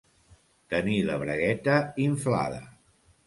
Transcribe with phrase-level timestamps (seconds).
[0.73, 1.77] Tenir la bragueta
[2.09, 2.63] inflada.